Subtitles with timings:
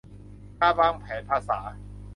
[0.59, 1.59] การวางแผนภาษา